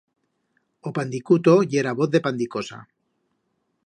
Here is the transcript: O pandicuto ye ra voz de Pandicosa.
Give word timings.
O 0.87 0.89
pandicuto 0.97 1.53
ye 1.71 1.79
ra 1.85 1.93
voz 1.99 2.09
de 2.13 2.23
Pandicosa. 2.25 2.79